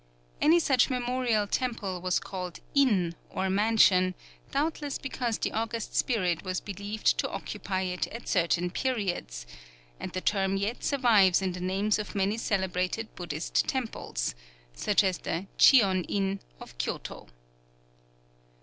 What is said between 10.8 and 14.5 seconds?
survives in the names of many celebrated Buddhist temples,